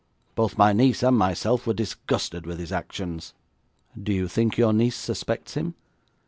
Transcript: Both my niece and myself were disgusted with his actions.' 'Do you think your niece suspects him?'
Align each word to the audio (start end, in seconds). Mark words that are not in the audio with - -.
Both 0.33 0.57
my 0.57 0.73
niece 0.73 1.03
and 1.03 1.15
myself 1.15 1.67
were 1.67 1.75
disgusted 1.75 2.47
with 2.47 2.57
his 2.57 2.71
actions.' 2.71 3.35
'Do 4.01 4.11
you 4.11 4.27
think 4.27 4.57
your 4.57 4.73
niece 4.73 4.95
suspects 4.95 5.53
him?' 5.53 5.75